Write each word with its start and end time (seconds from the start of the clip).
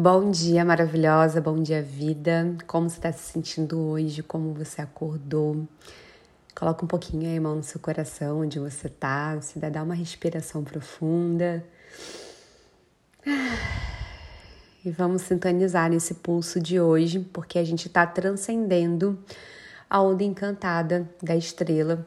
Bom 0.00 0.30
dia, 0.30 0.64
maravilhosa, 0.64 1.40
bom 1.40 1.60
dia, 1.60 1.82
vida. 1.82 2.54
Como 2.68 2.88
você 2.88 2.98
está 2.98 3.10
se 3.10 3.32
sentindo 3.32 3.80
hoje? 3.80 4.22
Como 4.22 4.54
você 4.54 4.80
acordou? 4.80 5.66
Coloca 6.54 6.84
um 6.84 6.86
pouquinho 6.86 7.36
a 7.36 7.40
mão 7.40 7.56
no 7.56 7.64
seu 7.64 7.80
coração, 7.80 8.42
onde 8.42 8.60
você 8.60 8.86
está. 8.86 9.40
Se 9.40 9.58
dá, 9.58 9.68
dá 9.68 9.82
uma 9.82 9.96
respiração 9.96 10.62
profunda. 10.62 11.64
E 14.84 14.90
vamos 14.92 15.22
sintonizar 15.22 15.90
nesse 15.90 16.14
pulso 16.14 16.60
de 16.60 16.80
hoje, 16.80 17.18
porque 17.18 17.58
a 17.58 17.64
gente 17.64 17.88
está 17.88 18.06
transcendendo 18.06 19.18
a 19.90 20.00
onda 20.00 20.22
encantada 20.22 21.10
da 21.20 21.34
estrela. 21.34 22.06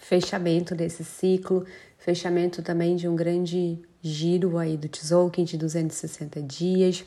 Fechamento 0.00 0.74
desse 0.74 1.04
ciclo, 1.04 1.64
fechamento 1.98 2.62
também 2.62 2.96
de 2.96 3.06
um 3.06 3.14
grande 3.14 3.78
giro 4.02 4.58
aí 4.58 4.76
do 4.76 4.88
Tzolk'in 4.88 5.44
de 5.44 5.56
260 5.56 6.42
dias. 6.42 7.04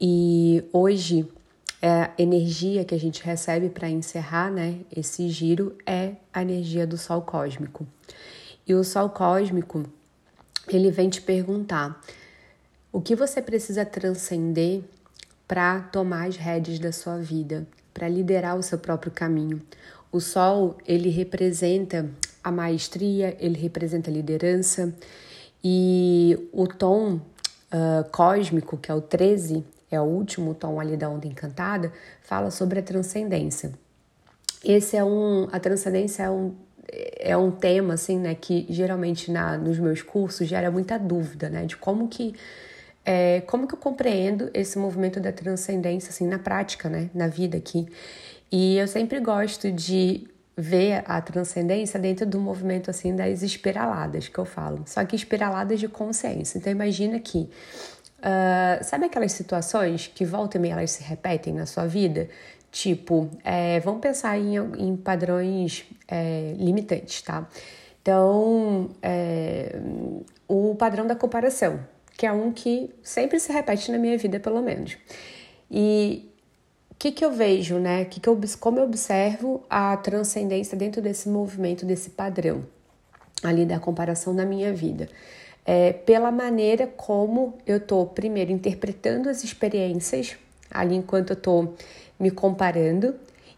E 0.00 0.64
hoje 0.72 1.28
é 1.80 1.90
a 1.90 2.12
energia 2.18 2.84
que 2.84 2.94
a 2.94 2.98
gente 2.98 3.22
recebe 3.22 3.68
para 3.68 3.88
encerrar, 3.88 4.50
né, 4.50 4.80
esse 4.94 5.28
giro 5.28 5.76
é 5.86 6.14
a 6.32 6.42
energia 6.42 6.86
do 6.86 6.96
sol 6.96 7.22
cósmico. 7.22 7.86
E 8.66 8.74
o 8.74 8.82
sol 8.82 9.10
cósmico, 9.10 9.84
ele 10.68 10.90
vem 10.90 11.08
te 11.08 11.20
perguntar: 11.20 12.02
o 12.90 13.00
que 13.00 13.14
você 13.14 13.40
precisa 13.42 13.84
transcender 13.84 14.82
para 15.46 15.80
tomar 15.80 16.26
as 16.26 16.36
rédeas 16.36 16.78
da 16.78 16.90
sua 16.90 17.18
vida, 17.18 17.66
para 17.94 18.08
liderar 18.08 18.56
o 18.56 18.62
seu 18.62 18.78
próprio 18.78 19.12
caminho? 19.12 19.62
O 20.10 20.20
sol, 20.20 20.76
ele 20.86 21.08
representa 21.10 22.08
a 22.42 22.50
maestria, 22.50 23.36
ele 23.40 23.58
representa 23.58 24.10
a 24.10 24.12
liderança, 24.12 24.94
e 25.62 26.48
o 26.52 26.66
tom 26.66 27.14
uh, 27.16 28.08
cósmico, 28.12 28.76
que 28.76 28.90
é 28.90 28.94
o 28.94 29.00
13, 29.00 29.64
é 29.90 30.00
o 30.00 30.04
último 30.04 30.54
tom 30.54 30.78
ali 30.78 30.96
da 30.96 31.08
onda 31.08 31.26
encantada, 31.26 31.92
fala 32.22 32.50
sobre 32.50 32.78
a 32.78 32.82
transcendência. 32.82 33.72
Esse 34.64 34.96
é 34.96 35.04
um, 35.04 35.48
a 35.52 35.60
transcendência 35.60 36.24
é 36.24 36.30
um, 36.30 36.54
é 37.18 37.36
um 37.36 37.50
tema 37.50 37.94
assim, 37.94 38.18
né, 38.18 38.34
que 38.34 38.66
geralmente 38.68 39.30
na, 39.30 39.56
nos 39.56 39.78
meus 39.78 40.02
cursos 40.02 40.46
gera 40.46 40.70
muita 40.70 40.98
dúvida, 40.98 41.48
né, 41.48 41.64
de 41.64 41.76
como 41.76 42.08
que 42.08 42.34
é, 43.04 43.40
como 43.42 43.68
que 43.68 43.74
eu 43.74 43.78
compreendo 43.78 44.50
esse 44.52 44.76
movimento 44.78 45.20
da 45.20 45.30
transcendência 45.30 46.10
assim 46.10 46.26
na 46.26 46.40
prática, 46.40 46.88
né, 46.88 47.08
na 47.14 47.28
vida 47.28 47.56
aqui. 47.56 47.86
E 48.50 48.76
eu 48.76 48.86
sempre 48.86 49.20
gosto 49.20 49.70
de 49.72 50.28
ver 50.56 51.04
a 51.06 51.20
transcendência 51.20 52.00
dentro 52.00 52.24
do 52.24 52.40
movimento 52.40 52.90
assim 52.90 53.14
das 53.14 53.42
espiraladas 53.42 54.28
que 54.28 54.38
eu 54.38 54.46
falo, 54.46 54.84
só 54.86 55.04
que 55.04 55.14
espiraladas 55.14 55.78
de 55.78 55.88
consciência. 55.88 56.56
Então 56.56 56.72
imagina 56.72 57.20
que 57.20 57.40
uh, 58.18 58.82
sabe 58.82 59.04
aquelas 59.04 59.32
situações 59.32 60.10
que 60.14 60.24
volta 60.24 60.56
e 60.56 60.60
meia 60.60 60.72
elas 60.72 60.92
se 60.92 61.02
repetem 61.02 61.52
na 61.52 61.66
sua 61.66 61.86
vida? 61.86 62.28
Tipo, 62.70 63.30
é, 63.42 63.80
vamos 63.80 64.00
pensar 64.00 64.38
em, 64.38 64.56
em 64.56 64.96
padrões 64.96 65.84
é, 66.08 66.54
limitantes, 66.58 67.22
tá? 67.22 67.48
Então, 68.02 68.90
é, 69.02 69.80
o 70.46 70.74
padrão 70.74 71.06
da 71.06 71.16
comparação, 71.16 71.80
que 72.18 72.26
é 72.26 72.32
um 72.32 72.52
que 72.52 72.94
sempre 73.02 73.40
se 73.40 73.50
repete 73.50 73.90
na 73.90 73.98
minha 73.98 74.18
vida, 74.18 74.38
pelo 74.38 74.60
menos. 74.60 74.98
E 75.70 76.30
que, 76.98 77.12
que 77.12 77.24
eu 77.24 77.32
vejo, 77.32 77.78
né? 77.78 78.04
Que 78.04 78.20
que 78.20 78.28
eu, 78.28 78.38
como 78.58 78.78
eu 78.78 78.84
observo 78.84 79.62
a 79.68 79.96
transcendência 79.96 80.76
dentro 80.76 81.02
desse 81.02 81.28
movimento, 81.28 81.84
desse 81.84 82.10
padrão 82.10 82.64
ali 83.42 83.66
da 83.66 83.78
comparação 83.78 84.32
na 84.32 84.44
minha 84.44 84.72
vida? 84.72 85.08
É, 85.64 85.92
pela 85.92 86.30
maneira 86.30 86.86
como 86.86 87.54
eu 87.66 87.78
estou, 87.78 88.06
primeiro, 88.06 88.52
interpretando 88.52 89.28
as 89.28 89.44
experiências 89.44 90.36
ali 90.70 90.94
enquanto 90.94 91.30
eu 91.30 91.34
estou 91.34 91.74
me 92.18 92.30
comparando 92.30 93.14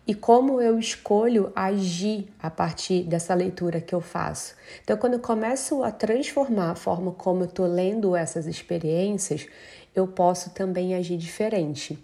e 0.07 0.15
como 0.15 0.61
eu 0.61 0.79
escolho 0.79 1.53
agir 1.55 2.29
a 2.41 2.51
partir 2.51 3.03
dessa 3.03 3.35
leitura 3.35 3.79
que 3.79 3.95
eu 3.95 4.01
faço. 4.01 4.55
Então, 4.83 4.97
quando 4.97 5.15
eu 5.15 5.21
começo 5.21 5.85
a 5.85 5.93
transformar 5.93 6.71
a 6.71 6.75
forma 6.75 7.13
como 7.13 7.43
eu 7.43 7.49
estou 7.49 7.67
lendo 7.67 8.17
essas 8.17 8.47
experiências, 8.47 9.47
eu 9.95 10.07
posso 10.07 10.51
também 10.51 10.95
agir 10.95 11.19
diferente 11.19 11.99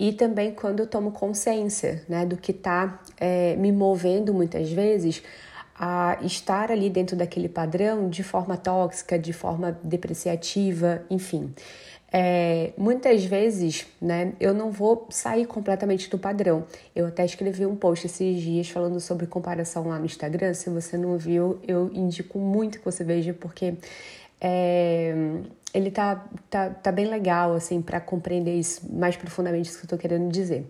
e 0.00 0.12
também 0.12 0.50
quando 0.50 0.80
eu 0.80 0.86
tomo 0.86 1.12
consciência 1.12 2.02
né, 2.08 2.24
do 2.24 2.38
que 2.38 2.52
está 2.52 2.98
é, 3.20 3.54
me 3.56 3.70
movendo 3.70 4.32
muitas 4.32 4.72
vezes 4.72 5.22
a 5.78 6.16
estar 6.22 6.72
ali 6.72 6.88
dentro 6.88 7.14
daquele 7.14 7.50
padrão 7.50 8.08
de 8.08 8.22
forma 8.22 8.56
tóxica, 8.56 9.18
de 9.18 9.34
forma 9.34 9.78
depreciativa, 9.84 11.02
enfim. 11.10 11.52
É, 12.10 12.72
muitas 12.78 13.24
vezes, 13.26 13.86
né, 14.00 14.32
eu 14.40 14.54
não 14.54 14.70
vou 14.70 15.06
sair 15.10 15.44
completamente 15.44 16.08
do 16.08 16.18
padrão. 16.18 16.64
Eu 16.96 17.06
até 17.06 17.22
escrevi 17.24 17.66
um 17.66 17.76
post 17.76 18.06
esses 18.06 18.40
dias 18.40 18.70
falando 18.70 18.98
sobre 19.00 19.26
comparação 19.26 19.86
lá 19.86 19.98
no 19.98 20.06
Instagram. 20.06 20.54
Se 20.54 20.70
você 20.70 20.96
não 20.96 21.18
viu, 21.18 21.60
eu 21.68 21.90
indico 21.92 22.38
muito 22.38 22.78
que 22.78 22.84
você 22.84 23.04
veja, 23.04 23.34
porque 23.34 23.74
é, 24.40 25.14
ele 25.72 25.90
tá, 25.90 26.24
tá, 26.48 26.70
tá 26.70 26.92
bem 26.92 27.06
legal, 27.06 27.54
assim, 27.54 27.80
para 27.80 28.00
compreender 28.00 28.58
isso 28.58 28.82
mais 28.92 29.16
profundamente 29.16 29.68
isso 29.68 29.78
que 29.78 29.84
eu 29.84 29.90
tô 29.90 29.98
querendo 29.98 30.30
dizer. 30.30 30.68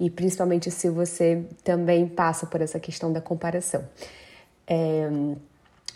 E 0.00 0.08
principalmente 0.08 0.70
se 0.70 0.88
você 0.88 1.44
também 1.64 2.06
passa 2.06 2.46
por 2.46 2.60
essa 2.60 2.78
questão 2.78 3.12
da 3.12 3.20
comparação. 3.20 3.84
É, 4.66 5.08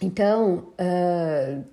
então, 0.01 0.67
uh, 0.79 1.65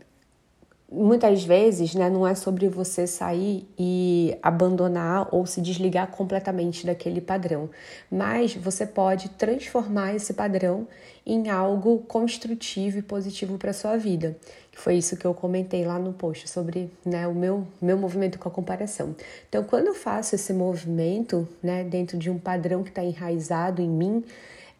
muitas 0.91 1.43
vezes, 1.43 1.93
né, 1.95 2.09
não 2.09 2.27
é 2.27 2.33
sobre 2.33 2.67
você 2.67 3.05
sair 3.07 3.67
e 3.77 4.37
abandonar 4.41 5.27
ou 5.31 5.45
se 5.45 5.61
desligar 5.61 6.07
completamente 6.07 6.85
daquele 6.85 7.21
padrão, 7.21 7.69
mas 8.11 8.55
você 8.55 8.85
pode 8.85 9.29
transformar 9.29 10.15
esse 10.15 10.33
padrão 10.33 10.87
em 11.31 11.49
algo 11.49 11.99
construtivo 12.07 12.97
e 12.97 13.01
positivo 13.01 13.57
para 13.57 13.71
sua 13.71 13.97
vida. 13.97 14.35
Foi 14.73 14.95
isso 14.95 15.17
que 15.17 15.25
eu 15.25 15.33
comentei 15.33 15.85
lá 15.85 15.99
no 15.99 16.13
post 16.13 16.49
sobre 16.49 16.89
né, 17.05 17.27
o 17.27 17.35
meu, 17.35 17.67
meu 17.81 17.97
movimento 17.97 18.39
com 18.39 18.47
a 18.47 18.51
comparação. 18.51 19.15
Então, 19.47 19.63
quando 19.63 19.87
eu 19.87 19.93
faço 19.93 20.35
esse 20.35 20.53
movimento 20.53 21.47
né, 21.61 21.83
dentro 21.83 22.17
de 22.17 22.29
um 22.29 22.39
padrão 22.39 22.81
que 22.81 22.89
está 22.89 23.03
enraizado 23.03 23.81
em 23.81 23.89
mim, 23.89 24.23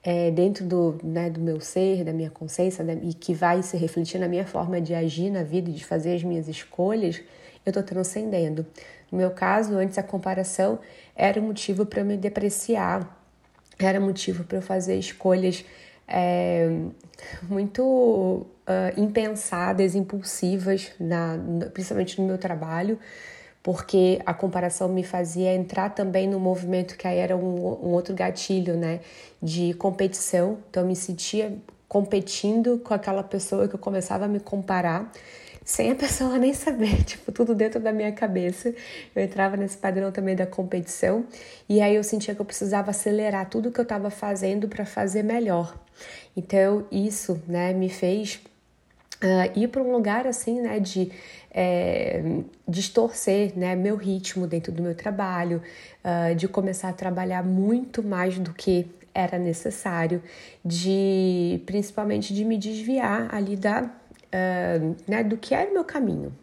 é, 0.01 0.31
dentro 0.31 0.65
do, 0.65 0.97
né, 1.03 1.29
do 1.29 1.39
meu 1.39 1.59
ser, 1.59 2.03
da 2.03 2.13
minha 2.13 2.29
consciência, 2.29 2.83
né, 2.83 2.97
e 3.03 3.13
que 3.13 3.33
vai 3.33 3.61
se 3.61 3.75
refletir 3.77 4.19
na 4.19 4.27
minha 4.27 4.45
forma 4.45 4.79
de 4.79 4.95
agir 4.95 5.29
na 5.29 5.43
vida 5.43 5.69
de 5.69 5.85
fazer 5.85 6.15
as 6.15 6.23
minhas 6.23 6.47
escolhas, 6.47 7.21
eu 7.65 7.69
estou 7.69 7.83
transcendendo. 7.83 8.65
No 9.11 9.17
meu 9.17 9.31
caso, 9.31 9.75
antes 9.75 9.97
a 9.97 10.03
comparação 10.03 10.79
era 11.15 11.41
motivo 11.41 11.85
para 11.85 12.01
eu 12.01 12.05
me 12.05 12.15
depreciar, 12.15 13.17
era 13.77 13.99
motivo 13.99 14.43
para 14.43 14.57
eu 14.57 14.61
fazer 14.61 14.97
escolhas 14.97 15.65
é, 16.09 16.69
muito 17.43 17.83
uh, 17.83 18.45
impensadas, 18.99 19.95
impulsivas, 19.95 20.91
na, 20.99 21.37
principalmente 21.71 22.19
no 22.19 22.27
meu 22.27 22.37
trabalho 22.37 22.99
porque 23.61 24.19
a 24.25 24.33
comparação 24.33 24.87
me 24.87 25.03
fazia 25.03 25.53
entrar 25.53 25.89
também 25.89 26.27
no 26.27 26.39
movimento 26.39 26.97
que 26.97 27.07
aí 27.07 27.17
era 27.17 27.35
um, 27.35 27.87
um 27.87 27.91
outro 27.91 28.15
gatilho, 28.15 28.75
né, 28.77 29.01
de 29.41 29.73
competição. 29.73 30.59
Então 30.69 30.83
eu 30.83 30.87
me 30.87 30.95
sentia 30.95 31.57
competindo 31.87 32.79
com 32.79 32.93
aquela 32.93 33.23
pessoa 33.23 33.67
que 33.67 33.75
eu 33.75 33.79
começava 33.79 34.25
a 34.25 34.27
me 34.27 34.39
comparar 34.39 35.11
sem 35.69 35.91
a 35.91 35.95
pessoa 35.95 36.39
nem 36.39 36.51
saber, 36.51 36.95
tipo, 37.05 37.31
tudo 37.31 37.53
dentro 37.53 37.79
da 37.79 37.91
minha 37.93 38.11
cabeça. 38.11 38.73
Eu 39.15 39.23
entrava 39.23 39.55
nesse 39.55 39.77
padrão 39.77 40.11
também 40.11 40.35
da 40.35 40.47
competição 40.47 41.23
e 41.69 41.79
aí 41.79 41.93
eu 41.93 42.03
sentia 42.03 42.33
que 42.33 42.41
eu 42.41 42.45
precisava 42.45 42.89
acelerar 42.89 43.47
tudo 43.47 43.71
que 43.71 43.79
eu 43.79 43.83
estava 43.83 44.09
fazendo 44.09 44.67
para 44.67 44.83
fazer 44.83 45.21
melhor. 45.21 45.77
Então, 46.35 46.87
isso, 46.91 47.39
né, 47.47 47.71
me 47.71 47.87
fez 47.87 48.41
Uh, 49.21 49.51
ir 49.59 49.67
para 49.67 49.83
um 49.83 49.91
lugar 49.91 50.25
assim, 50.25 50.61
né, 50.61 50.79
de 50.79 51.11
é, 51.51 52.23
distorcer, 52.65 53.51
né, 53.53 53.75
meu 53.75 53.97
ritmo 53.97 54.47
dentro 54.47 54.71
do 54.71 54.81
meu 54.81 54.95
trabalho, 54.95 55.61
uh, 56.05 56.33
de 56.35 56.47
começar 56.47 56.87
a 56.87 56.93
trabalhar 56.93 57.43
muito 57.43 58.01
mais 58.01 58.39
do 58.39 58.53
que 58.53 58.87
era 59.13 59.37
necessário, 59.37 60.23
de 60.63 61.61
principalmente 61.65 62.33
de 62.33 62.45
me 62.45 62.57
desviar 62.57 63.27
ali 63.35 63.57
da, 63.57 63.91
uh, 64.33 64.95
né, 65.07 65.23
do 65.23 65.37
que 65.37 65.53
era 65.53 65.69
o 65.69 65.73
meu 65.73 65.83
caminho. 65.83 66.33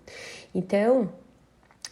Então, 0.55 1.11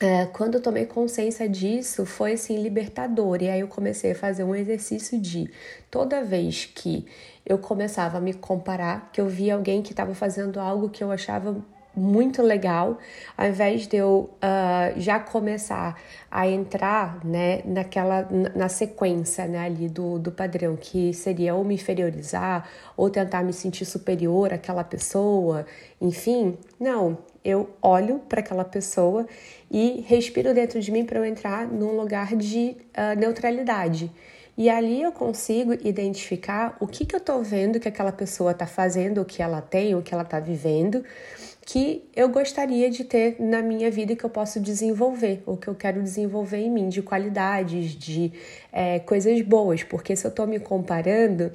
é, 0.00 0.26
quando 0.26 0.56
eu 0.56 0.60
tomei 0.60 0.86
consciência 0.86 1.48
disso, 1.48 2.04
foi 2.04 2.32
assim 2.32 2.60
libertador. 2.62 3.42
E 3.42 3.48
aí 3.48 3.60
eu 3.60 3.68
comecei 3.68 4.12
a 4.12 4.14
fazer 4.14 4.44
um 4.44 4.54
exercício 4.54 5.20
de 5.20 5.50
toda 5.90 6.22
vez 6.22 6.66
que 6.66 7.06
eu 7.46 7.58
começava 7.58 8.18
a 8.18 8.20
me 8.20 8.34
comparar, 8.34 9.10
que 9.12 9.20
eu 9.20 9.28
via 9.28 9.54
alguém 9.54 9.82
que 9.82 9.92
estava 9.92 10.14
fazendo 10.14 10.58
algo 10.58 10.88
que 10.88 11.04
eu 11.04 11.10
achava 11.12 11.56
muito 11.96 12.42
legal, 12.42 12.98
ao 13.36 13.46
invés 13.46 13.86
de 13.86 13.96
eu 13.96 14.30
uh, 14.36 15.00
já 15.00 15.18
começar 15.20 16.00
a 16.30 16.48
entrar 16.48 17.24
né, 17.24 17.62
naquela 17.64 18.28
na 18.54 18.68
sequência 18.68 19.46
né, 19.46 19.58
ali 19.58 19.88
do, 19.88 20.18
do 20.18 20.32
padrão, 20.32 20.76
que 20.76 21.12
seria 21.12 21.54
ou 21.54 21.64
me 21.64 21.74
inferiorizar 21.74 22.68
ou 22.96 23.08
tentar 23.08 23.42
me 23.42 23.52
sentir 23.52 23.84
superior 23.84 24.52
àquela 24.52 24.82
pessoa, 24.82 25.66
enfim, 26.00 26.58
não, 26.78 27.18
eu 27.44 27.68
olho 27.80 28.20
para 28.28 28.40
aquela 28.40 28.64
pessoa 28.64 29.26
e 29.70 30.04
respiro 30.06 30.54
dentro 30.54 30.80
de 30.80 30.90
mim 30.90 31.04
para 31.04 31.18
eu 31.18 31.24
entrar 31.24 31.66
num 31.66 31.96
lugar 31.96 32.34
de 32.34 32.76
uh, 32.96 33.18
neutralidade. 33.18 34.10
E 34.56 34.70
ali 34.70 35.02
eu 35.02 35.10
consigo 35.10 35.72
identificar 35.72 36.76
o 36.78 36.86
que, 36.86 37.04
que 37.04 37.14
eu 37.14 37.18
estou 37.18 37.42
vendo 37.42 37.80
que 37.80 37.88
aquela 37.88 38.12
pessoa 38.12 38.52
está 38.52 38.66
fazendo, 38.66 39.20
o 39.20 39.24
que 39.24 39.42
ela 39.42 39.60
tem, 39.60 39.94
o 39.94 40.02
que 40.02 40.14
ela 40.14 40.22
está 40.22 40.38
vivendo, 40.38 41.04
que 41.66 42.08
eu 42.14 42.28
gostaria 42.28 42.88
de 42.88 43.04
ter 43.04 43.36
na 43.40 43.62
minha 43.62 43.90
vida 43.90 44.14
que 44.14 44.22
eu 44.22 44.30
posso 44.30 44.60
desenvolver, 44.60 45.42
ou 45.44 45.56
que 45.56 45.66
eu 45.66 45.74
quero 45.74 46.00
desenvolver 46.00 46.58
em 46.58 46.70
mim, 46.70 46.88
de 46.88 47.02
qualidades, 47.02 47.92
de 47.92 48.32
é, 48.72 49.00
coisas 49.00 49.40
boas. 49.40 49.82
Porque 49.82 50.14
se 50.14 50.24
eu 50.24 50.28
estou 50.28 50.46
me 50.46 50.60
comparando 50.60 51.50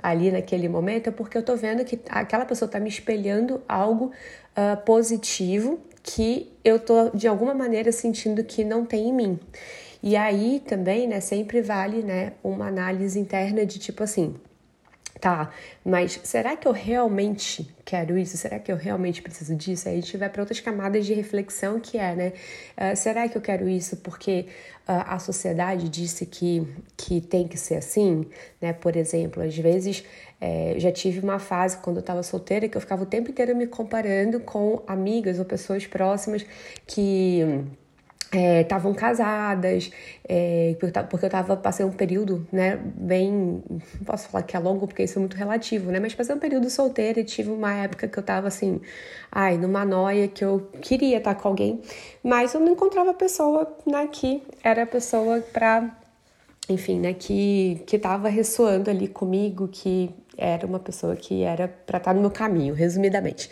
ali 0.00 0.30
naquele 0.30 0.68
momento, 0.68 1.08
é 1.08 1.10
porque 1.10 1.36
eu 1.36 1.40
estou 1.40 1.56
vendo 1.56 1.84
que 1.84 1.98
aquela 2.08 2.44
pessoa 2.44 2.66
está 2.66 2.78
me 2.78 2.88
espelhando 2.88 3.62
algo 3.66 4.06
uh, 4.06 4.76
positivo 4.84 5.80
que 6.02 6.52
eu 6.62 6.76
estou 6.76 7.10
de 7.10 7.26
alguma 7.26 7.54
maneira 7.54 7.90
sentindo 7.90 8.44
que 8.44 8.62
não 8.62 8.84
tem 8.84 9.08
em 9.08 9.12
mim. 9.12 9.40
E 10.06 10.16
aí 10.16 10.60
também, 10.60 11.08
né, 11.08 11.18
sempre 11.18 11.62
vale, 11.62 12.02
né, 12.02 12.34
uma 12.44 12.66
análise 12.66 13.18
interna 13.18 13.64
de 13.64 13.78
tipo 13.78 14.02
assim, 14.02 14.34
tá, 15.18 15.50
mas 15.82 16.20
será 16.24 16.54
que 16.58 16.68
eu 16.68 16.72
realmente 16.72 17.74
quero 17.86 18.18
isso? 18.18 18.36
Será 18.36 18.58
que 18.58 18.70
eu 18.70 18.76
realmente 18.76 19.22
preciso 19.22 19.56
disso? 19.56 19.88
Aí 19.88 19.96
a 19.96 20.00
gente 20.02 20.14
vai 20.18 20.28
para 20.28 20.42
outras 20.42 20.60
camadas 20.60 21.06
de 21.06 21.14
reflexão 21.14 21.80
que 21.80 21.96
é, 21.96 22.14
né? 22.14 22.32
Uh, 22.76 22.94
será 22.94 23.26
que 23.26 23.38
eu 23.38 23.40
quero 23.40 23.66
isso 23.66 23.96
porque 23.96 24.44
uh, 24.86 25.08
a 25.08 25.18
sociedade 25.18 25.88
disse 25.88 26.26
que, 26.26 26.68
que 26.98 27.22
tem 27.22 27.48
que 27.48 27.56
ser 27.56 27.76
assim? 27.76 28.26
Né? 28.60 28.74
Por 28.74 28.96
exemplo, 28.96 29.42
às 29.42 29.56
vezes 29.56 30.04
é, 30.38 30.74
já 30.76 30.92
tive 30.92 31.20
uma 31.20 31.38
fase 31.38 31.78
quando 31.78 31.96
eu 31.96 32.00
estava 32.00 32.22
solteira 32.22 32.68
que 32.68 32.76
eu 32.76 32.80
ficava 32.82 33.04
o 33.04 33.06
tempo 33.06 33.30
inteiro 33.30 33.56
me 33.56 33.66
comparando 33.66 34.38
com 34.40 34.82
amigas 34.86 35.38
ou 35.38 35.46
pessoas 35.46 35.86
próximas 35.86 36.44
que 36.86 37.64
estavam 38.32 38.92
é, 38.92 38.94
casadas, 38.94 39.90
é, 40.28 40.76
porque 41.08 41.26
eu 41.26 41.30
tava, 41.30 41.56
passei 41.56 41.84
um 41.84 41.92
período, 41.92 42.46
né, 42.50 42.76
bem, 42.76 43.62
não 43.68 44.04
posso 44.04 44.28
falar 44.28 44.42
que 44.42 44.56
é 44.56 44.58
longo 44.58 44.86
porque 44.86 45.02
isso 45.02 45.18
é 45.18 45.20
muito 45.20 45.36
relativo, 45.36 45.90
né, 45.90 46.00
mas 46.00 46.14
passei 46.14 46.34
um 46.34 46.38
período 46.38 46.68
solteira 46.68 47.20
e 47.20 47.24
tive 47.24 47.50
uma 47.50 47.72
época 47.72 48.08
que 48.08 48.18
eu 48.18 48.22
tava 48.22 48.48
assim, 48.48 48.80
ai, 49.30 49.56
numa 49.56 49.84
noia 49.84 50.26
que 50.26 50.44
eu 50.44 50.68
queria 50.80 51.18
estar 51.18 51.34
com 51.34 51.48
alguém, 51.48 51.80
mas 52.22 52.54
eu 52.54 52.60
não 52.60 52.72
encontrava 52.72 53.10
a 53.10 53.14
pessoa, 53.14 53.76
né, 53.86 54.08
que 54.10 54.42
era 54.62 54.82
a 54.82 54.86
pessoa 54.86 55.40
pra, 55.52 55.96
enfim, 56.68 56.98
né, 56.98 57.14
que, 57.14 57.82
que 57.86 57.98
tava 57.98 58.28
ressoando 58.28 58.90
ali 58.90 59.06
comigo, 59.06 59.68
que 59.68 60.10
era 60.36 60.66
uma 60.66 60.80
pessoa 60.80 61.14
que 61.14 61.42
era 61.42 61.68
para 61.68 61.98
estar 61.98 62.14
no 62.14 62.20
meu 62.20 62.30
caminho, 62.30 62.74
resumidamente. 62.74 63.48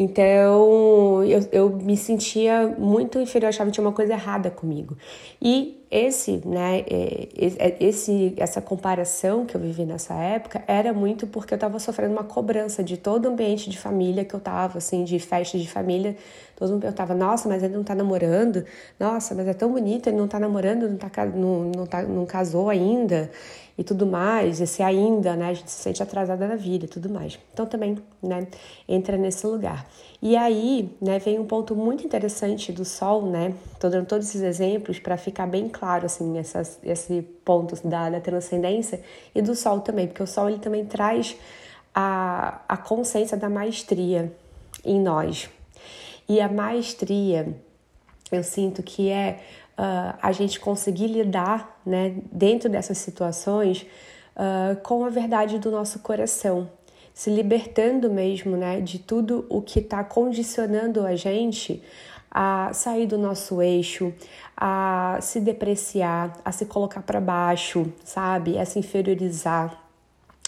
Então 0.00 1.24
eu, 1.24 1.48
eu 1.50 1.70
me 1.70 1.96
sentia 1.96 2.72
muito 2.78 3.18
inferior, 3.18 3.48
achava 3.48 3.68
que 3.68 3.74
tinha 3.74 3.84
uma 3.84 3.92
coisa 3.92 4.12
errada 4.12 4.48
comigo. 4.48 4.96
E 5.42 5.84
esse, 5.90 6.40
né, 6.46 6.84
é, 6.88 7.28
é, 7.36 7.76
esse, 7.80 8.32
essa 8.36 8.62
comparação 8.62 9.44
que 9.44 9.56
eu 9.56 9.60
vivi 9.60 9.84
nessa 9.84 10.14
época 10.14 10.62
era 10.68 10.92
muito 10.92 11.26
porque 11.26 11.52
eu 11.52 11.56
estava 11.56 11.80
sofrendo 11.80 12.12
uma 12.12 12.22
cobrança 12.22 12.84
de 12.84 12.96
todo 12.96 13.24
o 13.24 13.28
ambiente 13.28 13.68
de 13.68 13.76
família 13.76 14.24
que 14.24 14.34
eu 14.34 14.38
estava, 14.38 14.78
assim, 14.78 15.02
de 15.02 15.18
festa 15.18 15.58
de 15.58 15.68
família. 15.68 16.16
Todo 16.58 16.72
mundo 16.72 16.80
perguntava, 16.80 17.14
nossa, 17.14 17.48
mas 17.48 17.62
ele 17.62 17.72
não 17.72 17.82
está 17.82 17.94
namorando? 17.94 18.64
Nossa, 18.98 19.32
mas 19.32 19.46
é 19.46 19.54
tão 19.54 19.70
bonito, 19.70 20.08
ele 20.08 20.16
não 20.16 20.24
está 20.24 20.40
namorando, 20.40 20.88
não, 20.88 20.96
tá, 20.96 21.24
não, 21.24 21.70
não, 21.76 21.86
tá, 21.86 22.02
não 22.02 22.26
casou 22.26 22.68
ainda 22.68 23.30
e 23.78 23.84
tudo 23.84 24.04
mais, 24.04 24.60
esse 24.60 24.82
ainda, 24.82 25.36
né, 25.36 25.50
a 25.50 25.54
gente 25.54 25.70
se 25.70 25.80
sente 25.80 26.02
atrasada 26.02 26.48
na 26.48 26.56
vida 26.56 26.86
e 26.86 26.88
tudo 26.88 27.08
mais. 27.08 27.38
Então 27.52 27.64
também, 27.64 27.96
né, 28.20 28.48
entra 28.88 29.16
nesse 29.16 29.46
lugar. 29.46 29.86
E 30.20 30.36
aí, 30.36 30.90
né, 31.00 31.20
vem 31.20 31.38
um 31.38 31.46
ponto 31.46 31.76
muito 31.76 32.04
interessante 32.04 32.72
do 32.72 32.84
Sol, 32.84 33.22
né, 33.22 33.54
tô 33.78 33.88
dando 33.88 34.06
todos 34.06 34.26
esses 34.26 34.42
exemplos 34.42 34.98
para 34.98 35.16
ficar 35.16 35.46
bem 35.46 35.68
claro, 35.68 36.06
assim, 36.06 36.36
essas, 36.38 36.80
esse 36.82 37.22
ponto 37.44 37.76
da, 37.86 38.10
da 38.10 38.20
transcendência 38.20 39.00
e 39.32 39.40
do 39.40 39.54
Sol 39.54 39.78
também, 39.78 40.08
porque 40.08 40.24
o 40.24 40.26
Sol 40.26 40.50
ele 40.50 40.58
também 40.58 40.84
traz 40.84 41.36
a, 41.94 42.62
a 42.68 42.76
consciência 42.76 43.36
da 43.36 43.48
maestria 43.48 44.32
em 44.84 45.00
nós. 45.00 45.48
E 46.28 46.40
a 46.40 46.48
maestria, 46.48 47.56
eu 48.30 48.42
sinto 48.42 48.82
que 48.82 49.08
é 49.08 49.40
uh, 49.78 50.18
a 50.20 50.32
gente 50.32 50.60
conseguir 50.60 51.06
lidar, 51.06 51.80
né, 51.86 52.16
dentro 52.30 52.68
dessas 52.68 52.98
situações, 52.98 53.86
uh, 54.36 54.76
com 54.82 55.04
a 55.04 55.08
verdade 55.08 55.58
do 55.58 55.70
nosso 55.70 56.00
coração, 56.00 56.70
se 57.14 57.30
libertando 57.30 58.10
mesmo, 58.10 58.56
né, 58.56 58.80
de 58.80 58.98
tudo 58.98 59.46
o 59.48 59.62
que 59.62 59.78
está 59.78 60.04
condicionando 60.04 61.06
a 61.06 61.16
gente 61.16 61.82
a 62.30 62.70
sair 62.74 63.06
do 63.06 63.16
nosso 63.16 63.62
eixo, 63.62 64.12
a 64.56 65.18
se 65.20 65.40
depreciar, 65.40 66.38
a 66.44 66.52
se 66.52 66.66
colocar 66.66 67.00
para 67.02 67.20
baixo, 67.20 67.90
sabe? 68.04 68.58
A 68.58 68.66
se 68.66 68.78
inferiorizar. 68.78 69.82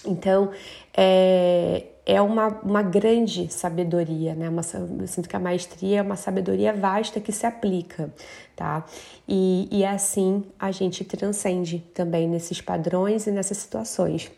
Então, 0.04 0.50
é, 0.94 1.84
é 2.10 2.20
uma, 2.20 2.48
uma 2.64 2.82
grande 2.82 3.52
sabedoria, 3.52 4.34
né? 4.34 4.48
Uma, 4.48 4.62
eu 4.98 5.06
sinto 5.06 5.28
que 5.28 5.36
a 5.36 5.38
maestria 5.38 6.00
é 6.00 6.02
uma 6.02 6.16
sabedoria 6.16 6.72
vasta 6.72 7.20
que 7.20 7.30
se 7.30 7.46
aplica, 7.46 8.12
tá? 8.56 8.84
E, 9.28 9.68
e 9.70 9.84
assim 9.84 10.42
a 10.58 10.72
gente 10.72 11.04
transcende 11.04 11.78
também 11.94 12.28
nesses 12.28 12.60
padrões 12.60 13.28
e 13.28 13.30
nessas 13.30 13.58
situações. 13.58 14.28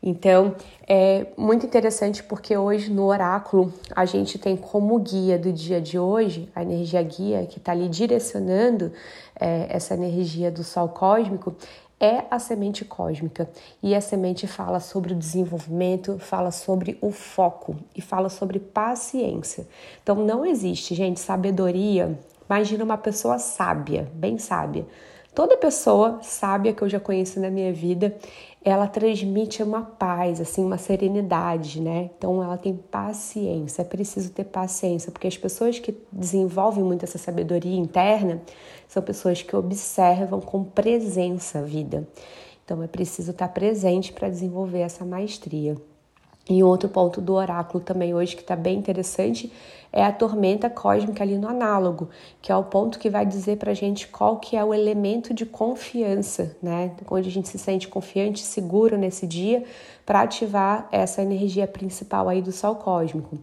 Então, 0.00 0.54
é 0.86 1.26
muito 1.36 1.66
interessante 1.66 2.22
porque 2.22 2.56
hoje 2.56 2.88
no 2.88 3.06
oráculo 3.06 3.74
a 3.96 4.04
gente 4.04 4.38
tem 4.38 4.56
como 4.56 4.96
guia 5.00 5.36
do 5.36 5.52
dia 5.52 5.80
de 5.80 5.98
hoje, 5.98 6.48
a 6.54 6.62
energia 6.62 7.02
guia 7.02 7.44
que 7.46 7.58
está 7.58 7.72
ali 7.72 7.88
direcionando 7.88 8.92
é, 9.34 9.66
essa 9.68 9.94
energia 9.94 10.52
do 10.52 10.62
sol 10.62 10.88
cósmico, 10.88 11.52
é 12.00 12.24
a 12.30 12.38
semente 12.38 12.84
cósmica. 12.84 13.48
E 13.82 13.94
a 13.94 14.00
semente 14.00 14.46
fala 14.46 14.80
sobre 14.80 15.12
o 15.12 15.16
desenvolvimento, 15.16 16.18
fala 16.18 16.50
sobre 16.50 16.96
o 17.00 17.10
foco 17.10 17.76
e 17.94 18.00
fala 18.00 18.28
sobre 18.28 18.58
paciência. 18.58 19.66
Então, 20.02 20.16
não 20.16 20.44
existe, 20.44 20.94
gente, 20.94 21.20
sabedoria. 21.20 22.18
Imagina 22.48 22.84
uma 22.84 22.98
pessoa 22.98 23.38
sábia, 23.38 24.10
bem 24.14 24.38
sábia. 24.38 24.86
Toda 25.38 25.56
pessoa 25.56 26.18
sábia 26.20 26.72
que 26.72 26.82
eu 26.82 26.88
já 26.88 26.98
conheço 26.98 27.38
na 27.38 27.48
minha 27.48 27.72
vida, 27.72 28.16
ela 28.60 28.88
transmite 28.88 29.62
uma 29.62 29.82
paz, 29.82 30.40
assim, 30.40 30.64
uma 30.64 30.78
serenidade, 30.78 31.80
né? 31.80 32.10
Então 32.18 32.42
ela 32.42 32.56
tem 32.56 32.74
paciência, 32.74 33.82
é 33.82 33.84
preciso 33.84 34.32
ter 34.32 34.42
paciência, 34.42 35.12
porque 35.12 35.28
as 35.28 35.38
pessoas 35.38 35.78
que 35.78 35.96
desenvolvem 36.10 36.82
muito 36.82 37.04
essa 37.04 37.18
sabedoria 37.18 37.78
interna 37.78 38.42
são 38.88 39.00
pessoas 39.00 39.40
que 39.40 39.54
observam 39.54 40.40
com 40.40 40.64
presença 40.64 41.60
a 41.60 41.62
vida. 41.62 42.04
Então 42.64 42.82
é 42.82 42.88
preciso 42.88 43.30
estar 43.30 43.46
presente 43.46 44.12
para 44.12 44.28
desenvolver 44.28 44.80
essa 44.80 45.04
maestria. 45.04 45.76
E 46.50 46.64
outro 46.64 46.88
ponto 46.88 47.20
do 47.20 47.34
oráculo 47.34 47.84
também 47.84 48.12
hoje 48.12 48.34
que 48.34 48.42
está 48.42 48.56
bem 48.56 48.76
interessante 48.76 49.52
é 49.92 50.04
a 50.04 50.12
tormenta 50.12 50.68
cósmica 50.68 51.22
ali 51.24 51.38
no 51.38 51.48
análogo, 51.48 52.08
que 52.40 52.52
é 52.52 52.56
o 52.56 52.64
ponto 52.64 52.98
que 52.98 53.08
vai 53.08 53.24
dizer 53.24 53.56
para 53.56 53.70
a 53.70 53.74
gente 53.74 54.08
qual 54.08 54.38
que 54.38 54.56
é 54.56 54.64
o 54.64 54.74
elemento 54.74 55.32
de 55.32 55.46
confiança, 55.46 56.56
né? 56.62 56.92
Onde 57.10 57.28
a 57.28 57.32
gente 57.32 57.48
se 57.48 57.58
sente 57.58 57.88
confiante, 57.88 58.40
seguro 58.40 58.96
nesse 58.96 59.26
dia 59.26 59.64
para 60.08 60.22
ativar 60.22 60.88
essa 60.90 61.20
energia 61.20 61.66
principal 61.66 62.30
aí 62.30 62.40
do 62.40 62.50
Sol 62.50 62.76
cósmico. 62.76 63.36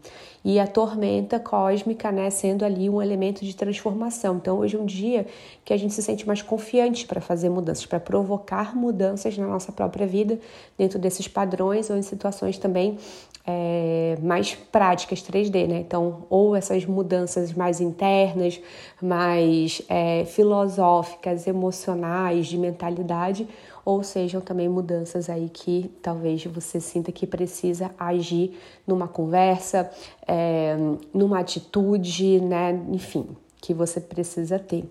E 0.44 0.60
a 0.60 0.66
tormenta 0.66 1.40
cósmica, 1.40 2.12
né, 2.12 2.32
sendo 2.32 2.66
ali 2.66 2.90
um 2.90 3.00
elemento 3.00 3.46
de 3.46 3.56
transformação. 3.56 4.38
Então, 4.38 4.58
hoje 4.58 4.76
é 4.76 4.80
um 4.80 4.86
dia 4.86 5.28
que 5.64 5.72
a 5.72 5.78
gente 5.78 5.94
se 5.94 6.02
sente 6.02 6.26
mais 6.26 6.42
confiante 6.42 7.06
para 7.06 7.22
fazer 7.22 7.50
mudanças, 7.50 7.86
para 7.86 8.00
provocar 8.00 8.76
mudanças 8.76 9.38
na 9.38 9.46
nossa 9.46 9.72
própria 9.72 10.08
vida, 10.08 10.40
dentro 10.76 10.98
desses 10.98 11.28
padrões 11.28 11.92
ou 11.92 11.98
em 11.98 12.02
situações 12.02 12.58
também 12.58 12.98
é, 13.46 14.18
mais 14.24 14.56
práticas 14.56 15.22
3D, 15.22 15.68
né? 15.68 15.78
Então, 15.78 16.26
ou 16.36 16.54
essas 16.54 16.86
mudanças 16.86 17.54
mais 17.54 17.80
internas, 17.80 18.60
mais 19.02 19.82
é, 19.88 20.26
filosóficas, 20.26 21.48
emocionais, 21.48 22.48
de 22.48 22.58
mentalidade, 22.58 23.48
ou 23.86 24.04
sejam 24.04 24.42
também 24.42 24.68
mudanças 24.68 25.30
aí 25.30 25.48
que 25.48 25.90
talvez 26.02 26.44
você 26.44 26.82
sinta 26.82 27.10
que 27.10 27.26
precisa 27.26 27.90
agir 27.98 28.60
numa 28.86 29.08
conversa, 29.08 29.90
é, 30.28 30.76
numa 31.14 31.40
atitude, 31.40 32.42
né? 32.42 32.84
Enfim, 32.90 33.30
que 33.62 33.74
você 33.74 34.02
precisa 34.02 34.60
ter. 34.60 34.84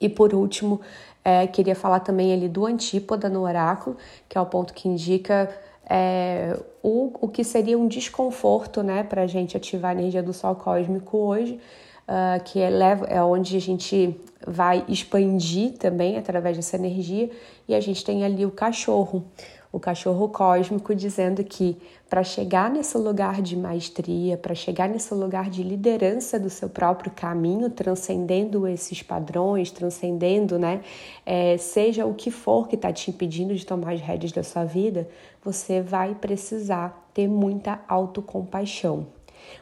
E 0.00 0.08
por 0.08 0.32
último, 0.32 0.80
é, 1.22 1.46
queria 1.46 1.74
falar 1.74 2.00
também 2.00 2.32
ali 2.32 2.48
do 2.48 2.64
antípoda 2.64 3.28
no 3.28 3.42
oráculo, 3.42 3.98
que 4.26 4.38
é 4.38 4.40
o 4.40 4.46
ponto 4.46 4.72
que 4.72 4.88
indica 4.88 5.54
é, 5.88 6.58
o, 6.82 7.12
o 7.20 7.28
que 7.28 7.44
seria 7.44 7.78
um 7.78 7.86
desconforto 7.86 8.82
né, 8.82 9.02
para 9.02 9.22
a 9.22 9.26
gente 9.26 9.56
ativar 9.56 9.92
a 9.92 10.00
energia 10.00 10.22
do 10.22 10.32
Sol 10.32 10.54
cósmico 10.54 11.16
hoje, 11.16 11.60
uh, 12.08 12.42
que 12.44 12.58
leva, 12.68 13.06
é 13.06 13.22
onde 13.22 13.56
a 13.56 13.60
gente 13.60 14.18
vai 14.46 14.84
expandir 14.88 15.72
também 15.78 16.16
através 16.16 16.56
dessa 16.56 16.76
energia, 16.76 17.30
e 17.68 17.74
a 17.74 17.80
gente 17.80 18.04
tem 18.04 18.24
ali 18.24 18.44
o 18.44 18.50
cachorro. 18.50 19.24
O 19.76 19.80
cachorro 19.80 20.30
cósmico 20.30 20.94
dizendo 20.94 21.44
que 21.44 21.76
para 22.08 22.24
chegar 22.24 22.70
nesse 22.70 22.96
lugar 22.96 23.42
de 23.42 23.54
maestria, 23.54 24.34
para 24.34 24.54
chegar 24.54 24.88
nesse 24.88 25.12
lugar 25.12 25.50
de 25.50 25.62
liderança 25.62 26.40
do 26.40 26.48
seu 26.48 26.70
próprio 26.70 27.12
caminho, 27.14 27.68
transcendendo 27.68 28.66
esses 28.66 29.02
padrões, 29.02 29.70
transcendendo, 29.70 30.58
né, 30.58 30.80
é, 31.26 31.58
seja 31.58 32.06
o 32.06 32.14
que 32.14 32.30
for 32.30 32.68
que 32.68 32.74
está 32.74 32.90
te 32.90 33.10
impedindo 33.10 33.54
de 33.54 33.66
tomar 33.66 33.92
as 33.92 34.00
rédeas 34.00 34.32
da 34.32 34.42
sua 34.42 34.64
vida, 34.64 35.06
você 35.44 35.82
vai 35.82 36.14
precisar 36.14 37.10
ter 37.12 37.28
muita 37.28 37.78
autocompaixão. 37.86 39.15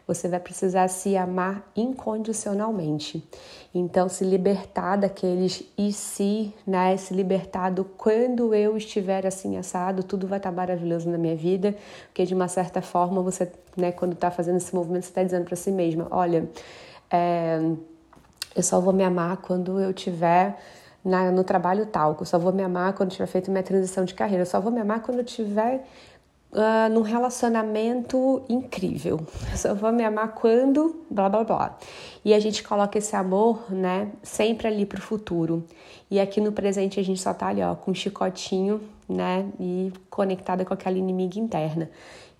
Você 0.06 0.28
vai 0.28 0.40
precisar 0.40 0.88
se 0.88 1.16
amar 1.16 1.70
incondicionalmente. 1.74 3.26
Então, 3.74 4.08
se 4.08 4.24
libertar 4.24 4.96
daqueles 4.96 5.64
e 5.76 5.92
se, 5.92 6.54
né? 6.66 6.96
Se 6.96 7.12
libertar 7.12 7.70
do 7.70 7.84
quando 7.84 8.54
eu 8.54 8.76
estiver 8.76 9.26
assim 9.26 9.56
assado, 9.56 10.02
tudo 10.02 10.26
vai 10.26 10.38
estar 10.38 10.52
maravilhoso 10.52 11.08
na 11.10 11.18
minha 11.18 11.34
vida, 11.34 11.74
porque 12.06 12.24
de 12.24 12.34
uma 12.34 12.46
certa 12.46 12.80
forma 12.80 13.20
você, 13.22 13.50
né, 13.76 13.90
quando 13.90 14.12
está 14.12 14.30
fazendo 14.30 14.56
esse 14.56 14.74
movimento, 14.74 15.04
você 15.04 15.10
está 15.10 15.22
dizendo 15.24 15.44
para 15.44 15.56
si 15.56 15.72
mesma: 15.72 16.06
olha, 16.10 16.48
é, 17.10 17.58
eu 18.54 18.62
só 18.62 18.80
vou 18.80 18.92
me 18.92 19.02
amar 19.02 19.38
quando 19.38 19.80
eu 19.80 19.92
tiver. 19.92 20.56
Na, 21.04 21.30
no 21.30 21.44
trabalho 21.44 21.84
tal, 21.84 22.16
eu 22.18 22.24
só 22.24 22.38
vou 22.38 22.50
me 22.50 22.62
amar 22.62 22.94
quando 22.94 23.10
tiver 23.10 23.26
feito 23.26 23.50
minha 23.50 23.62
transição 23.62 24.06
de 24.06 24.14
carreira, 24.14 24.40
eu 24.40 24.46
só 24.46 24.58
vou 24.58 24.72
me 24.72 24.80
amar 24.80 25.02
quando 25.02 25.18
eu 25.18 25.24
tiver 25.24 25.84
uh, 26.54 26.92
num 26.92 27.02
relacionamento 27.02 28.42
incrível. 28.48 29.20
Eu 29.50 29.56
só 29.56 29.74
vou 29.74 29.92
me 29.92 30.04
amar 30.04 30.34
quando, 30.34 31.04
blá 31.10 31.28
blá 31.28 31.44
blá. 31.44 31.78
E 32.24 32.32
a 32.32 32.40
gente 32.40 32.62
coloca 32.62 32.96
esse 32.96 33.14
amor, 33.14 33.70
né, 33.70 34.08
sempre 34.22 34.68
ali 34.68 34.86
pro 34.86 35.00
futuro. 35.00 35.64
E 36.10 36.20
aqui 36.20 36.40
no 36.40 36.52
presente 36.52 37.00
a 37.00 37.02
gente 37.02 37.20
só 37.20 37.34
tá 37.34 37.48
ali, 37.48 37.62
ó, 37.62 37.74
com 37.74 37.90
um 37.90 37.94
chicotinho, 37.94 38.80
né, 39.08 39.46
e 39.58 39.92
conectada 40.08 40.64
com 40.64 40.72
aquela 40.72 40.96
inimiga 40.96 41.38
interna. 41.38 41.90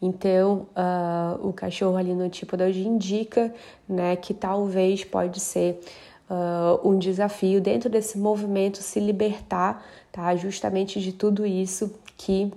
Então, 0.01 0.67
uh, 0.77 1.49
o 1.49 1.53
cachorro 1.53 1.97
ali 1.97 2.15
no 2.15 2.29
tipo 2.29 2.57
da 2.57 2.67
hoje 2.67 2.87
indica, 2.87 3.53
né, 3.89 4.17
que 4.17 4.35
talvez 4.35 5.03
pode 5.05 5.41
ser 5.41 5.81
uh, 6.29 6.89
um 6.89 6.99
desafio 6.99 7.61
dentro 7.61 7.89
desse 7.89 8.19
movimento 8.19 8.79
se 8.79 9.01
libertar, 9.01 9.85
tá, 10.13 10.35
justamente 10.37 11.01
de 11.01 11.13
tudo 11.13 11.47
isso 11.47 11.95
que 12.17 12.53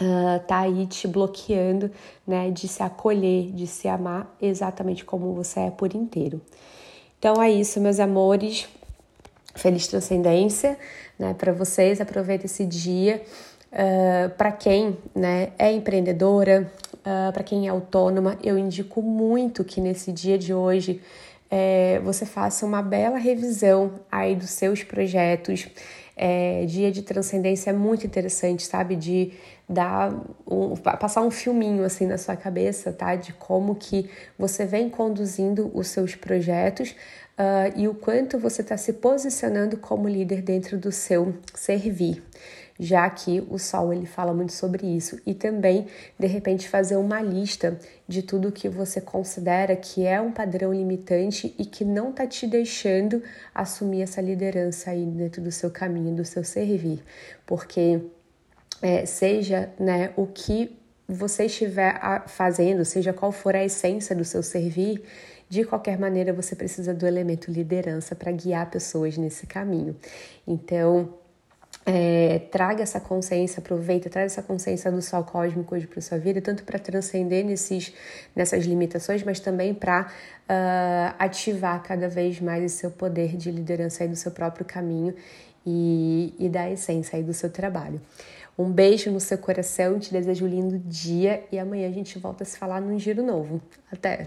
uh, 0.00 0.40
tá 0.46 0.60
aí 0.60 0.86
te 0.86 1.06
bloqueando, 1.08 1.90
né, 2.26 2.50
de 2.50 2.68
se 2.68 2.82
acolher, 2.82 3.50
de 3.52 3.66
se 3.66 3.88
amar 3.88 4.34
exatamente 4.40 5.04
como 5.04 5.32
você 5.32 5.60
é 5.60 5.70
por 5.70 5.94
inteiro. 5.94 6.40
Então 7.18 7.42
é 7.42 7.50
isso, 7.50 7.80
meus 7.80 7.98
amores. 7.98 8.68
Feliz 9.54 9.86
transcendência, 9.86 10.78
né, 11.18 11.34
para 11.34 11.52
vocês. 11.52 12.00
Aproveita 12.00 12.46
esse 12.46 12.64
dia. 12.64 13.22
Uh, 13.72 14.30
para 14.36 14.52
quem 14.52 14.96
né, 15.14 15.52
é 15.58 15.72
empreendedora, 15.72 16.70
uh, 16.98 17.32
para 17.32 17.42
quem 17.42 17.66
é 17.66 17.70
autônoma, 17.70 18.38
eu 18.42 18.56
indico 18.56 19.02
muito 19.02 19.64
que 19.64 19.80
nesse 19.80 20.12
dia 20.12 20.38
de 20.38 20.54
hoje 20.54 21.00
é, 21.50 22.00
você 22.02 22.26
faça 22.26 22.66
uma 22.66 22.82
bela 22.82 23.18
revisão 23.18 24.00
aí 24.10 24.34
dos 24.34 24.50
seus 24.50 24.82
projetos. 24.82 25.68
É, 26.18 26.64
dia 26.64 26.90
de 26.90 27.02
transcendência 27.02 27.70
é 27.70 27.72
muito 27.74 28.06
interessante, 28.06 28.64
sabe? 28.64 28.96
De 28.96 29.32
dar 29.68 30.14
um, 30.50 30.74
passar 30.74 31.20
um 31.20 31.30
filminho 31.30 31.84
assim 31.84 32.06
na 32.06 32.16
sua 32.16 32.36
cabeça, 32.36 32.92
tá? 32.92 33.14
De 33.16 33.32
como 33.34 33.74
que 33.74 34.08
você 34.38 34.64
vem 34.64 34.88
conduzindo 34.88 35.70
os 35.74 35.88
seus 35.88 36.14
projetos 36.14 36.90
uh, 37.38 37.72
e 37.76 37.86
o 37.86 37.94
quanto 37.94 38.38
você 38.38 38.62
está 38.62 38.76
se 38.76 38.94
posicionando 38.94 39.76
como 39.76 40.08
líder 40.08 40.40
dentro 40.40 40.78
do 40.78 40.90
seu 40.90 41.34
servir 41.54 42.22
já 42.78 43.08
que 43.08 43.44
o 43.50 43.58
Sol 43.58 43.92
ele 43.92 44.06
fala 44.06 44.32
muito 44.32 44.52
sobre 44.52 44.86
isso 44.86 45.20
e 45.26 45.34
também 45.34 45.86
de 46.18 46.26
repente 46.26 46.68
fazer 46.68 46.96
uma 46.96 47.20
lista 47.20 47.78
de 48.06 48.22
tudo 48.22 48.52
que 48.52 48.68
você 48.68 49.00
considera 49.00 49.74
que 49.74 50.04
é 50.04 50.20
um 50.20 50.32
padrão 50.32 50.72
limitante 50.72 51.54
e 51.58 51.64
que 51.64 51.84
não 51.84 52.10
está 52.10 52.26
te 52.26 52.46
deixando 52.46 53.22
assumir 53.54 54.02
essa 54.02 54.20
liderança 54.20 54.90
aí 54.90 55.04
dentro 55.04 55.40
do 55.42 55.50
seu 55.50 55.70
caminho, 55.70 56.14
do 56.14 56.24
seu 56.24 56.44
servir, 56.44 57.02
porque 57.46 58.00
é, 58.82 59.06
seja 59.06 59.70
né, 59.78 60.12
o 60.16 60.26
que 60.26 60.76
você 61.08 61.44
estiver 61.44 61.98
fazendo, 62.26 62.84
seja 62.84 63.12
qual 63.12 63.30
for 63.30 63.54
a 63.54 63.64
essência 63.64 64.14
do 64.14 64.24
seu 64.24 64.42
servir, 64.42 65.02
de 65.48 65.64
qualquer 65.64 65.98
maneira 65.98 66.32
você 66.32 66.56
precisa 66.56 66.92
do 66.92 67.06
elemento 67.06 67.50
liderança 67.50 68.16
para 68.16 68.32
guiar 68.32 68.68
pessoas 68.68 69.16
nesse 69.16 69.46
caminho. 69.46 69.96
Então, 70.46 71.14
é, 71.88 72.40
traga 72.50 72.82
essa 72.82 72.98
consciência, 72.98 73.60
aproveita, 73.60 74.10
traz 74.10 74.32
essa 74.32 74.42
consciência 74.42 74.90
do 74.90 75.00
sol 75.00 75.22
cósmico 75.22 75.72
hoje 75.72 75.86
para 75.86 76.00
sua 76.00 76.18
vida, 76.18 76.40
tanto 76.40 76.64
para 76.64 76.80
transcender 76.80 77.44
nesses, 77.44 77.94
nessas 78.34 78.64
limitações, 78.64 79.22
mas 79.22 79.38
também 79.38 79.72
para 79.72 80.02
uh, 80.02 80.06
ah, 80.48 81.14
ativar 81.16 81.80
cada 81.84 82.08
vez 82.08 82.40
mais 82.40 82.64
o 82.64 82.68
seu 82.68 82.90
poder 82.90 83.36
de 83.36 83.52
liderança 83.52 84.02
aí 84.02 84.08
do 84.08 84.16
seu 84.16 84.32
próprio 84.32 84.66
caminho 84.66 85.14
e, 85.64 86.34
e 86.40 86.48
da 86.48 86.68
essência 86.68 87.16
aí 87.16 87.22
do 87.22 87.32
seu 87.32 87.50
trabalho. 87.50 88.00
Um 88.58 88.68
beijo 88.68 89.08
no 89.12 89.20
seu 89.20 89.38
coração, 89.38 89.96
te 90.00 90.10
desejo 90.10 90.44
um 90.44 90.48
lindo 90.48 90.78
dia 90.78 91.44
e 91.52 91.58
amanhã 91.58 91.88
a 91.88 91.92
gente 91.92 92.18
volta 92.18 92.42
a 92.42 92.46
se 92.46 92.58
falar 92.58 92.80
num 92.80 92.98
giro 92.98 93.22
novo. 93.22 93.60
Até! 93.92 94.26